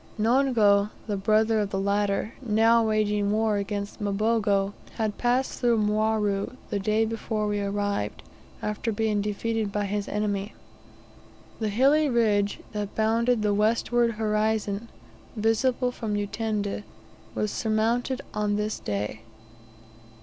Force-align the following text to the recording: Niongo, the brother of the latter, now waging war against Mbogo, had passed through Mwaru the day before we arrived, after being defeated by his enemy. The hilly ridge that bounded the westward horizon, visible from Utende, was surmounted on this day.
Niongo, 0.17 0.89
the 1.05 1.15
brother 1.15 1.59
of 1.59 1.69
the 1.69 1.79
latter, 1.79 2.33
now 2.41 2.87
waging 2.87 3.31
war 3.31 3.57
against 3.57 4.01
Mbogo, 4.01 4.73
had 4.95 5.19
passed 5.19 5.59
through 5.59 5.77
Mwaru 5.77 6.55
the 6.71 6.79
day 6.79 7.05
before 7.05 7.45
we 7.47 7.59
arrived, 7.61 8.23
after 8.63 8.91
being 8.91 9.21
defeated 9.21 9.71
by 9.71 9.85
his 9.85 10.07
enemy. 10.07 10.55
The 11.59 11.69
hilly 11.69 12.09
ridge 12.09 12.61
that 12.71 12.95
bounded 12.95 13.43
the 13.43 13.53
westward 13.53 14.13
horizon, 14.13 14.89
visible 15.35 15.91
from 15.91 16.15
Utende, 16.15 16.81
was 17.35 17.51
surmounted 17.51 18.21
on 18.33 18.55
this 18.55 18.79
day. 18.79 19.21